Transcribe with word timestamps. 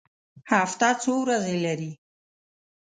هفته 0.51 0.87
څو 1.03 1.13
ورځې 1.23 1.55
لري؟ 1.65 1.91